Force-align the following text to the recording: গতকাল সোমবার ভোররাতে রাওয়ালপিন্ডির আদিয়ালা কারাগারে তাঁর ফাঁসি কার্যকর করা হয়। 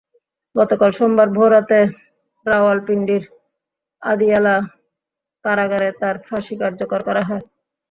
গতকাল 0.55 0.91
সোমবার 0.97 1.27
ভোররাতে 1.35 1.79
রাওয়ালপিন্ডির 2.45 3.23
আদিয়ালা 4.03 4.55
কারাগারে 5.45 5.89
তাঁর 6.01 6.15
ফাঁসি 6.27 6.55
কার্যকর 6.61 6.99
করা 7.07 7.23
হয়। 7.29 7.43